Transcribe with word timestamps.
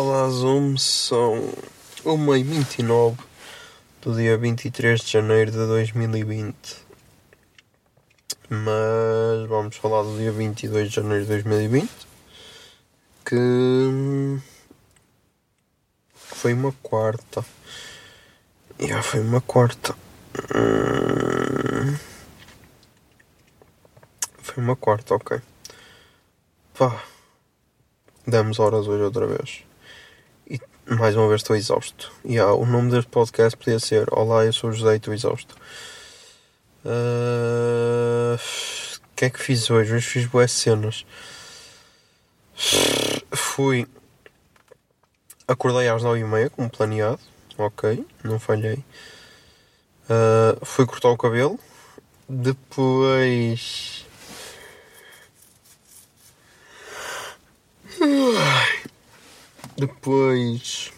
Olá 0.00 0.28
Zoom, 0.30 0.76
são 0.76 1.52
1h29 2.04 3.18
do 4.00 4.14
dia 4.14 4.38
23 4.38 5.00
de 5.00 5.10
janeiro 5.10 5.50
de 5.50 5.56
2020 5.56 6.54
Mas 8.48 9.48
vamos 9.48 9.74
falar 9.74 10.04
do 10.04 10.16
dia 10.16 10.30
22 10.30 10.90
de 10.90 10.94
janeiro 10.94 11.24
de 11.24 11.28
2020 11.30 11.90
Que 13.24 13.34
hum, 13.34 14.40
foi 16.14 16.54
uma 16.54 16.70
quarta. 16.80 17.44
Já 18.78 19.02
foi 19.02 19.18
uma 19.18 19.40
quarta. 19.40 19.96
Hum, 20.54 21.98
Foi 24.42 24.62
uma 24.62 24.76
quarta, 24.76 25.16
ok. 25.16 25.40
Pá 26.78 27.02
Damos 28.24 28.60
horas 28.60 28.86
hoje 28.86 29.02
outra 29.02 29.26
vez 29.26 29.66
mais 30.90 31.16
uma 31.16 31.28
vez 31.28 31.40
estou 31.42 31.56
exausto. 31.56 32.12
E 32.24 32.38
ah, 32.38 32.52
o 32.52 32.64
nome 32.66 32.90
deste 32.90 33.10
podcast 33.10 33.56
podia 33.56 33.78
ser 33.78 34.06
Olá, 34.12 34.44
eu 34.44 34.52
sou 34.52 34.70
o 34.70 34.72
José 34.72 34.94
e 34.94 34.96
estou 34.96 35.14
exausto. 35.14 35.56
Ah, 36.84 38.36
O 38.36 39.16
que 39.16 39.24
é 39.26 39.30
que 39.30 39.40
fiz 39.40 39.70
hoje? 39.70 39.94
Hoje 39.94 40.06
fiz 40.06 40.26
boas 40.26 40.50
cenas. 40.52 41.04
Fui. 43.34 43.86
Acordei 45.46 45.88
às 45.88 46.02
9h30, 46.02 46.50
como 46.50 46.70
planeado. 46.70 47.20
Ok, 47.56 48.04
não 48.22 48.38
falhei. 48.38 48.84
Ah, 50.08 50.56
fui 50.62 50.86
cortar 50.86 51.08
o 51.10 51.16
cabelo. 51.18 51.58
Depois. 52.28 54.04
Depois. 59.78 60.92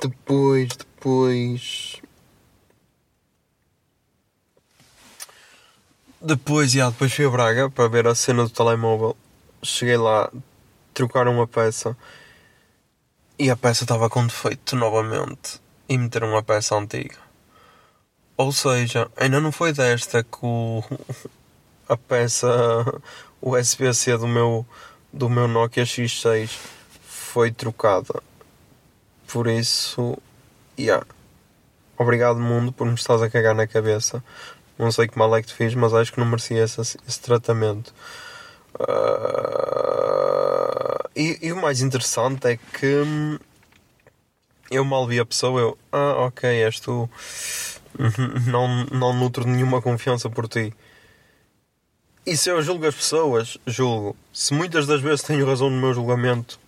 Depois, 0.00 0.68
depois. 0.68 2.00
Depois, 6.22 6.70
já, 6.70 6.90
depois 6.90 7.12
fui 7.12 7.26
a 7.26 7.30
Braga 7.30 7.68
para 7.68 7.88
ver 7.88 8.06
a 8.06 8.14
cena 8.14 8.44
do 8.44 8.50
telemóvel. 8.50 9.16
Cheguei 9.64 9.96
lá, 9.96 10.30
trocaram 10.94 11.34
uma 11.34 11.48
peça 11.48 11.96
e 13.36 13.50
a 13.50 13.56
peça 13.56 13.82
estava 13.82 14.08
com 14.08 14.24
defeito 14.24 14.76
novamente 14.76 15.60
e 15.88 15.98
meteram 15.98 16.28
uma 16.28 16.42
peça 16.42 16.76
antiga. 16.76 17.23
Ou 18.36 18.52
seja, 18.52 19.08
ainda 19.16 19.40
não 19.40 19.52
foi 19.52 19.72
desta 19.72 20.22
que 20.24 20.38
o, 20.42 20.82
a 21.88 21.96
peça 21.96 22.48
USB-C 23.40 24.18
do 24.18 24.26
meu, 24.26 24.66
do 25.12 25.28
meu 25.30 25.46
Nokia 25.46 25.84
X6 25.84 26.50
foi 27.02 27.52
trocada. 27.52 28.22
Por 29.28 29.46
isso, 29.46 30.16
yeah. 30.78 31.06
obrigado 31.96 32.38
mundo 32.38 32.72
por 32.72 32.86
me 32.86 32.94
estás 32.94 33.22
a 33.22 33.30
cagar 33.30 33.54
na 33.54 33.66
cabeça. 33.66 34.22
Não 34.78 34.90
sei 34.90 35.06
que 35.06 35.18
mal 35.18 35.34
é 35.36 35.40
que 35.40 35.48
te 35.48 35.54
fiz, 35.54 35.74
mas 35.74 35.94
acho 35.94 36.12
que 36.12 36.18
não 36.18 36.26
merecia 36.26 36.64
esse, 36.64 36.80
esse 36.80 37.20
tratamento. 37.20 37.94
Ah, 38.78 39.84
e, 41.14 41.38
e 41.40 41.52
o 41.52 41.56
mais 41.56 41.80
interessante 41.80 42.48
é 42.48 42.56
que 42.56 42.86
hum, 42.86 43.38
eu 44.70 44.84
mal 44.84 45.06
vi 45.06 45.20
a 45.20 45.26
pessoa, 45.26 45.60
eu, 45.60 45.78
ah, 45.92 46.26
ok, 46.26 46.48
és 46.48 46.80
tu. 46.80 47.08
Não, 48.50 48.84
não 48.86 49.12
nutro 49.12 49.46
nenhuma 49.46 49.80
confiança 49.80 50.28
por 50.28 50.48
ti. 50.48 50.72
E 52.26 52.36
se 52.36 52.50
eu 52.50 52.62
julgo 52.62 52.86
as 52.86 52.94
pessoas, 52.94 53.58
julgo. 53.66 54.16
Se 54.32 54.54
muitas 54.54 54.86
das 54.86 55.00
vezes 55.00 55.22
tenho 55.22 55.46
razão 55.46 55.68
no 55.70 55.80
meu 55.80 55.92
julgamento, 55.92 56.58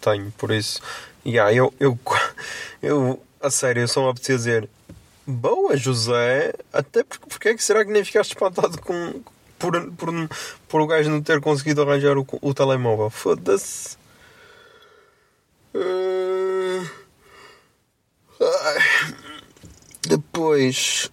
tenho, 0.00 0.30
por 0.32 0.50
isso. 0.50 0.80
Yeah, 1.24 1.54
eu, 1.54 1.72
eu, 1.78 1.98
eu, 2.82 3.22
a 3.40 3.50
sério, 3.50 3.82
eu 3.82 3.88
só 3.88 4.02
me 4.02 4.10
apetecia 4.10 4.36
dizer 4.36 4.68
Boa, 5.26 5.76
José. 5.76 6.52
Até 6.72 7.02
porque, 7.02 7.26
porque 7.26 7.48
é 7.48 7.54
que 7.54 7.64
será 7.64 7.84
que 7.84 7.90
nem 7.90 8.04
ficaste 8.04 8.32
espantado 8.34 8.78
com, 8.80 9.22
por, 9.58 9.90
por, 9.92 10.10
por 10.68 10.80
o 10.82 10.86
gajo 10.86 11.10
não 11.10 11.22
ter 11.22 11.40
conseguido 11.40 11.82
arranjar 11.82 12.18
o, 12.18 12.26
o 12.42 12.52
telemóvel? 12.52 13.08
Foda-se. 13.08 13.96
Ah. 15.74 16.90
Ai. 18.40 19.14
Depois. 20.14 21.10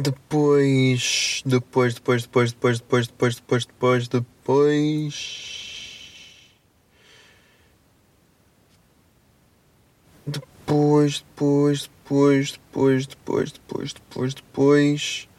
Depois. 0.00 1.42
Depois, 1.44 1.94
depois, 1.94 2.22
depois, 2.22 2.52
depois, 2.52 2.78
depois, 2.78 3.08
depois, 3.08 3.36
depois, 3.36 3.66
depois, 3.66 4.08
depois. 4.08 5.16
Depois, 10.24 11.18
depois, 11.18 11.82
depois, 11.82 12.52
depois, 12.52 13.06
depois, 13.08 13.52
depois, 13.52 13.92
depois, 13.92 14.34
depois. 14.34 15.29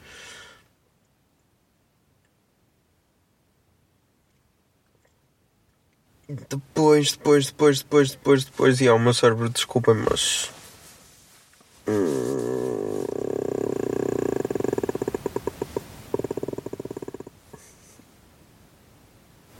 Depois, 6.50 7.12
depois, 7.12 7.47
depois, 7.47 7.80
depois, 7.80 8.12
depois, 8.12 8.46
depois. 8.46 8.81
E 8.81 8.88
ao 8.88 9.00
meu 9.00 9.14
cérebro, 9.14 9.50
desculpem, 9.50 9.96
mas. 9.96 10.50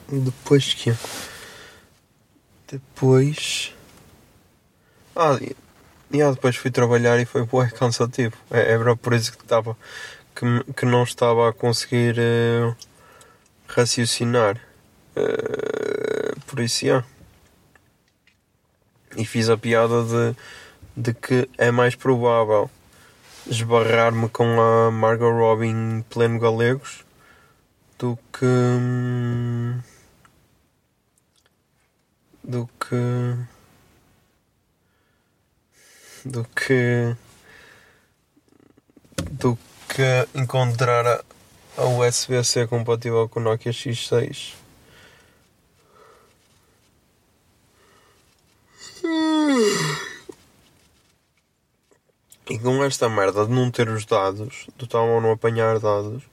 Depois 0.10 0.74
que. 0.74 0.94
Depois. 2.68 3.74
Ah, 5.16 5.38
e 5.42 5.56
e, 6.14 6.22
ah, 6.22 6.32
depois 6.32 6.58
fui 6.58 6.70
trabalhar 6.70 7.20
e 7.20 7.26
foi 7.26 7.46
bué 7.46 7.70
cansativo. 7.70 8.36
É, 8.52 8.74
é 8.74 8.96
por 8.96 9.14
isso 9.14 9.32
que 9.32 9.44
estava. 9.44 9.78
Que, 10.36 10.74
que 10.74 10.86
não 10.86 11.04
estava 11.04 11.50
a 11.50 11.54
conseguir 11.54 12.16
eh, 12.18 12.74
raciocinar. 13.68 14.60
Eh, 15.16 15.81
yeah. 16.82 17.06
E 19.16 19.26
fiz 19.26 19.50
a 19.50 19.58
piada 19.58 20.04
de, 20.04 20.36
de 20.96 21.14
que 21.14 21.50
é 21.58 21.72
mais 21.72 21.96
provável 21.96 22.70
esbarrar-me 23.48 24.30
com 24.30 24.60
a 24.60 24.92
Margot 24.92 25.32
Robbie 25.32 25.68
em 25.68 26.02
pleno 26.10 26.40
Galegos 26.40 27.04
do 27.98 28.18
que. 28.32 28.46
do 32.44 32.70
que. 32.80 32.96
do 36.26 36.44
que. 36.46 37.16
do 39.32 39.58
que 39.88 40.28
encontrar 40.34 41.24
a 41.78 41.86
USB-C 41.86 42.68
compatível 42.68 43.28
com 43.30 43.40
o 43.40 43.44
Nokia 43.44 43.72
X6. 43.72 44.61
E 52.50 52.60
com 52.60 52.84
esta 52.84 53.08
merda 53.08 53.46
de 53.46 53.52
não 53.52 53.72
ter 53.72 53.88
os 53.88 54.06
dados, 54.06 54.68
do 54.78 54.86
telemóvel 54.86 55.22
não 55.22 55.32
apanhar 55.32 55.80
dados, 55.80 56.24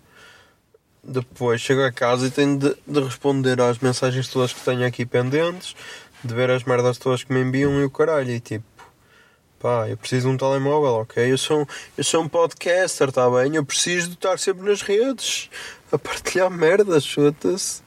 depois 1.02 1.60
chego 1.60 1.82
a 1.84 1.92
casa 1.92 2.26
e 2.26 2.30
tenho 2.30 2.58
de, 2.58 2.76
de 2.86 3.00
responder 3.00 3.60
às 3.60 3.78
mensagens 3.78 4.28
todas 4.28 4.52
que 4.52 4.60
tenho 4.60 4.86
aqui 4.86 5.06
pendentes, 5.06 5.76
de 6.22 6.34
ver 6.34 6.50
as 6.50 6.64
merdas 6.64 6.98
todas 6.98 7.22
que 7.22 7.32
me 7.32 7.40
enviam 7.40 7.80
e 7.80 7.84
o 7.84 7.90
caralho. 7.90 8.30
E 8.30 8.40
tipo, 8.40 8.64
pá, 9.58 9.88
eu 9.88 9.96
preciso 9.96 10.28
de 10.28 10.34
um 10.34 10.36
telemóvel, 10.36 10.94
ok? 11.02 11.30
Eu 11.32 11.38
sou, 11.38 11.66
eu 11.96 12.04
sou 12.04 12.22
um 12.22 12.28
podcaster, 12.28 13.12
tá 13.12 13.30
bem? 13.30 13.54
Eu 13.54 13.64
preciso 13.64 14.08
de 14.08 14.14
estar 14.14 14.38
sempre 14.38 14.68
nas 14.68 14.82
redes 14.82 15.48
a 15.92 15.98
partilhar 15.98 16.50
merdas, 16.50 17.04
chuta-se. 17.04 17.82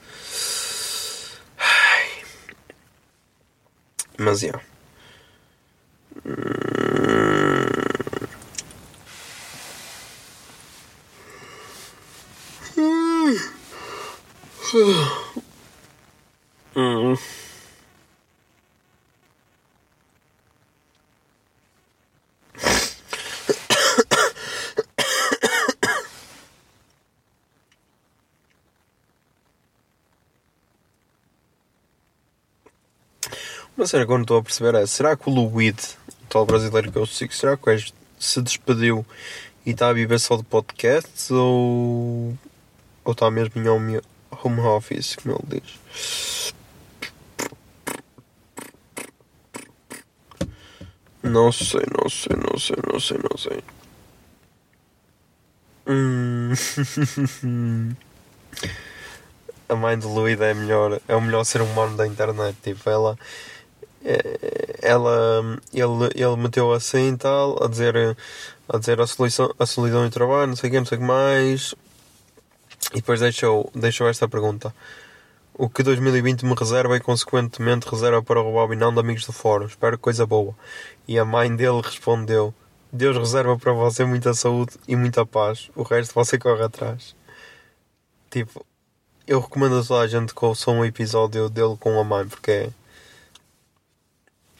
Mas, 4.17 4.39
já. 4.39 4.70
Hum. 16.73 17.15
Uma 33.81 33.87
cena 33.87 34.05
que 34.05 34.11
eu 34.11 34.15
não 34.15 34.21
estou 34.21 34.37
a 34.37 34.43
perceber 34.43 34.75
é: 34.75 34.85
será 34.85 35.17
que 35.17 35.27
o 35.29 35.33
Luid, 35.33 35.77
o 36.00 36.00
tal 36.31 36.45
brasileiro 36.45 36.89
que 36.91 36.97
eu 36.97 37.05
sigo, 37.05 37.33
será 37.33 37.57
que 37.57 37.65
gajo 37.65 37.91
se 38.17 38.41
despediu 38.41 39.05
e 39.65 39.71
está 39.71 39.89
a 39.89 39.93
viver 39.93 40.19
só 40.19 40.37
de 40.37 40.43
podcasts 40.43 41.29
ou. 41.29 42.37
ou 43.03 43.11
está 43.11 43.29
mesmo 43.29 43.61
em 43.61 43.67
home, 43.67 44.01
home 44.43 44.61
office, 44.61 45.17
como 45.17 45.35
ele 45.35 45.61
diz? 45.61 46.53
Não 51.21 51.51
sei, 51.51 51.81
não 52.01 52.09
sei, 52.09 52.35
não 52.35 52.57
sei, 52.57 52.77
não 52.91 52.99
sei, 52.99 53.17
não 53.29 53.37
sei. 53.37 53.63
Hum. 55.87 56.53
A 59.69 59.75
mãe 59.75 59.97
de 59.97 60.05
Luída 60.05 60.45
é 60.45 60.53
melhor, 60.53 60.99
é 61.07 61.15
o 61.15 61.21
melhor 61.21 61.45
ser 61.45 61.61
humano 61.61 61.95
da 61.95 62.05
internet. 62.05 62.57
Tipo, 62.61 62.89
ela, 62.89 63.17
ela, 64.81 65.59
ele, 65.73 66.09
ele 66.15 66.35
meteu 66.37 66.71
assim 66.73 67.13
e 67.13 67.17
tal, 67.17 67.63
a 67.63 67.67
dizer, 67.67 68.17
a 68.67 68.77
dizer 68.77 68.99
a 68.99 69.07
solidão, 69.07 69.55
a 69.59 69.65
solidão 69.65 70.03
e 70.05 70.07
o 70.07 70.11
trabalho, 70.11 70.47
não 70.47 70.55
sei 70.55 70.69
o 70.69 70.71
que, 70.71 70.79
não 70.79 70.85
sei 70.85 70.97
o 70.97 71.01
que 71.01 71.07
mais. 71.07 71.75
E 72.91 72.95
depois 72.95 73.19
deixou, 73.19 73.71
deixou 73.75 74.09
esta 74.09 74.27
pergunta: 74.27 74.73
O 75.53 75.69
que 75.69 75.83
2020 75.83 76.45
me 76.45 76.55
reserva 76.55 76.97
e, 76.97 76.99
consequentemente, 76.99 77.87
reserva 77.87 78.21
para 78.21 78.41
o 78.41 78.53
webinão 78.53 78.93
de 78.93 78.99
amigos 78.99 79.25
do 79.25 79.31
fórum? 79.31 79.65
Espero 79.65 79.97
coisa 79.97 80.25
boa. 80.25 80.55
E 81.07 81.17
a 81.19 81.25
mãe 81.25 81.55
dele 81.55 81.81
respondeu: 81.81 82.53
Deus 82.91 83.17
reserva 83.17 83.57
para 83.57 83.71
você 83.71 84.03
muita 84.03 84.33
saúde 84.33 84.73
e 84.87 84.95
muita 84.95 85.25
paz. 85.25 85.69
O 85.75 85.83
resto 85.83 86.13
você 86.13 86.37
corre 86.37 86.63
atrás. 86.63 87.15
Tipo, 88.29 88.65
eu 89.27 89.39
recomendo 89.39 89.77
a 89.79 89.83
toda 89.83 90.01
a 90.01 90.07
gente 90.07 90.33
que 90.33 90.43
ouça 90.43 90.71
um 90.71 90.83
episódio 90.83 91.49
dele 91.49 91.77
com 91.79 91.99
a 91.99 92.03
mãe, 92.03 92.27
porque 92.27 92.51
é, 92.51 92.69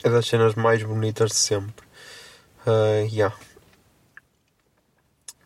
é 0.03 0.09
das 0.09 0.25
cenas 0.27 0.55
mais 0.55 0.83
bonitas 0.83 1.29
de 1.29 1.35
sempre. 1.35 1.85
Uh, 2.65 3.07
yeah. 3.11 3.35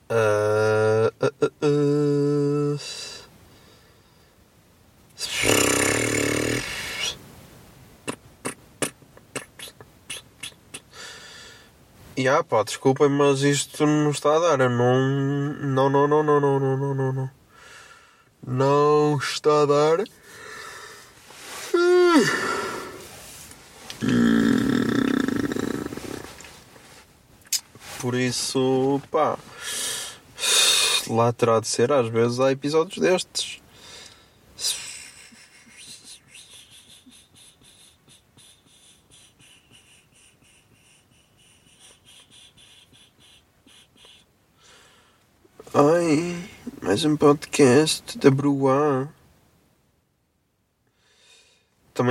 Uh, 0.09 1.11
uh, 1.21 1.31
uh, 1.41 1.51
uh. 1.65 3.05
Yeah, 12.17 12.41
pá, 12.45 12.63
desculpem, 12.63 13.09
mas 13.09 13.41
isto 13.41 13.85
não 13.85 14.11
está 14.11 14.37
a 14.37 14.39
dar. 14.39 14.69
Não. 14.69 14.69
Não, 14.69 15.89
não, 15.89 16.07
não, 16.07 16.23
não, 16.23 16.39
não, 16.39 16.59
não, 16.59 16.77
não, 16.77 17.13
não, 17.13 17.29
não. 18.41 19.17
Está 19.17 19.63
a 19.63 19.65
dar. 19.65 20.05
Por 28.05 28.13
isso, 28.13 29.01
pá. 29.09 29.35
Lá 31.07 31.33
terá 31.33 31.59
de 31.59 31.67
ser, 31.67 31.91
às 31.91 32.07
vezes 32.07 32.39
há 32.39 32.51
episódios 32.51 32.99
destes. 32.99 33.59
Ai, 45.73 46.47
mais 46.83 47.03
um 47.05 47.17
podcast 47.17 48.19
da 48.19 48.29
Bruá. 48.29 49.07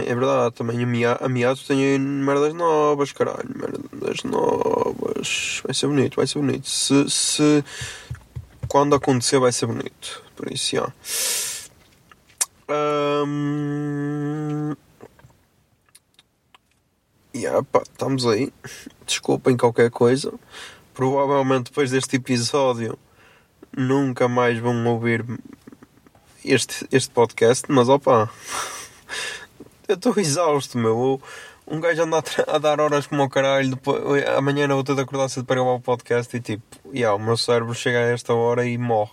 Também, 0.04 0.10
é 0.10 0.14
verdade, 0.14 0.54
também 0.54 0.82
a, 0.82 0.86
Mia, 0.86 1.18
a 1.20 1.28
Miato 1.28 1.66
tem 1.66 1.98
merdas 1.98 2.54
novas, 2.54 3.12
caralho, 3.12 3.48
merdas 3.54 4.22
novas. 4.24 5.62
Vai 5.64 5.74
ser 5.74 5.86
bonito, 5.86 6.16
vai 6.16 6.26
ser 6.26 6.38
bonito. 6.38 6.68
Se, 6.68 7.08
se 7.08 7.64
quando 8.68 8.94
acontecer, 8.94 9.38
vai 9.38 9.52
ser 9.52 9.66
bonito. 9.66 10.22
Por 10.36 10.52
isso, 10.52 10.76
já. 10.76 10.92
Um... 13.26 14.74
Yeah, 17.34 17.62
pá, 17.64 17.82
estamos 17.82 18.26
aí. 18.26 18.52
Desculpem 19.06 19.56
qualquer 19.56 19.90
coisa. 19.90 20.32
Provavelmente 20.92 21.70
depois 21.70 21.90
deste 21.90 22.16
episódio 22.16 22.98
nunca 23.76 24.28
mais 24.28 24.58
vão 24.58 24.86
ouvir 24.86 25.24
este, 26.44 26.86
este 26.92 27.10
podcast, 27.10 27.64
mas 27.68 27.88
opa, 27.88 28.30
eu 29.88 29.94
estou 29.94 30.14
exausto, 30.18 30.78
meu. 30.78 31.20
Um 31.66 31.80
gajo 31.80 32.02
anda 32.02 32.22
a, 32.46 32.58
dar 32.58 32.80
horas 32.80 33.06
como 33.06 33.22
o 33.22 33.28
caralho, 33.28 33.70
depois, 33.70 34.26
amanhã 34.28 34.66
não 34.68 34.76
vou 34.76 34.84
ter 34.84 34.94
de 34.94 35.00
acordar 35.00 35.28
cedo 35.30 35.46
para 35.46 35.56
gravar 35.56 35.72
o 35.72 35.80
podcast 35.80 36.36
e 36.36 36.40
tipo, 36.40 36.62
yeah, 36.94 37.16
o 37.16 37.18
meu 37.18 37.36
cérebro 37.36 37.74
chega 37.74 37.98
a 37.98 38.12
esta 38.12 38.34
hora 38.34 38.66
e 38.66 38.76
morre. 38.76 39.12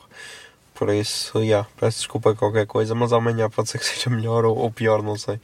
Por 0.73 0.89
isso, 0.89 1.39
yeah, 1.39 1.67
peço 1.79 1.99
desculpa 1.99 2.35
qualquer 2.35 2.65
coisa, 2.67 2.93
mas 2.93 3.13
amanhã 3.13 3.49
pode 3.49 3.69
ser 3.69 3.79
que 3.79 3.85
seja 3.87 4.09
melhor 4.09 4.43
ou, 4.45 4.57
ou 4.57 4.71
pior, 4.71 5.01
não 5.01 5.15
sei. 5.15 5.39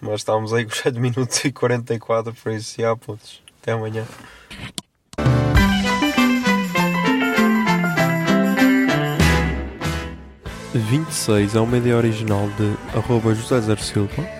Mas 0.00 0.20
estamos 0.20 0.52
aí 0.52 0.64
com 0.64 0.74
7 0.74 0.98
minutos 1.00 1.44
e 1.44 1.52
44, 1.52 2.34
por 2.34 2.52
isso, 2.52 2.80
yeah, 2.80 2.98
putz, 2.98 3.40
até 3.62 3.72
amanhã. 3.72 4.04
26 10.74 11.56
é 11.56 11.60
uma 11.60 11.78
ideia 11.78 11.96
original 11.96 12.48
de 12.50 12.96
arroba 12.96 13.34
José 13.34 13.60
Zer 13.60 13.78
Silva, 13.80 14.39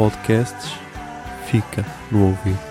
Podcasts 0.00 0.72
fica 1.44 1.84
no 2.10 2.28
ouvido. 2.28 2.69